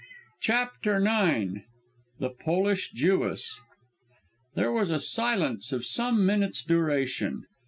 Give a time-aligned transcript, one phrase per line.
[0.41, 1.59] CHAPTER IX
[2.19, 3.59] THE POLISH JEWESS
[4.55, 7.43] There was a silence of some minutes' duration.